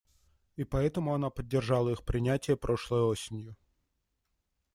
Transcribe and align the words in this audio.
И 0.55 0.63
поэтому 0.63 1.13
она 1.13 1.29
поддержала 1.29 1.89
их 1.91 2.03
принятие 2.03 2.57
прошлой 2.57 3.01
осенью. 3.01 3.55